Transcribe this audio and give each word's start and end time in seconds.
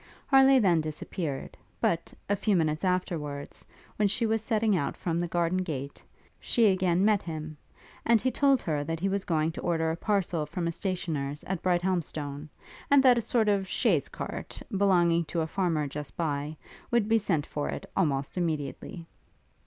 Harleigh 0.25 0.57
then 0.59 0.81
disappeared; 0.81 1.55
but, 1.79 2.11
a 2.27 2.35
few 2.35 2.55
minutes 2.55 2.83
afterwards, 2.83 3.63
when 3.97 4.07
she 4.07 4.25
was 4.25 4.41
setting 4.41 4.75
out 4.75 4.97
from 4.97 5.19
the 5.19 5.27
garden 5.27 5.59
gate, 5.59 6.01
she 6.39 6.65
again 6.65 7.05
met 7.05 7.21
him, 7.21 7.55
and 8.03 8.19
he 8.19 8.31
told 8.31 8.63
her 8.63 8.83
that 8.83 8.99
he 8.99 9.07
was 9.07 9.23
going 9.23 9.51
to 9.51 9.61
order 9.61 9.91
a 9.91 9.95
parcel 9.95 10.43
from 10.47 10.65
a 10.67 10.71
stationer's 10.71 11.43
at 11.43 11.61
Brighthelmstone; 11.61 12.49
and 12.89 13.03
that 13.03 13.19
a 13.19 13.21
sort 13.21 13.47
of 13.47 13.67
chaise 13.67 14.07
cart, 14.09 14.59
belonging 14.75 15.23
to 15.25 15.41
a 15.41 15.45
farmer 15.45 15.85
just 15.85 16.17
by, 16.17 16.57
would 16.89 17.07
be 17.07 17.19
sent 17.19 17.45
for 17.45 17.69
it, 17.69 17.85
almost 17.95 18.37
immediately. 18.39 19.05